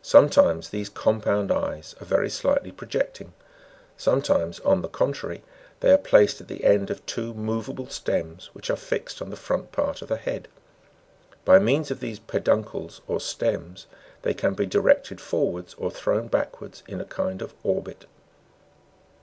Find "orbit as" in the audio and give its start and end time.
17.62-18.04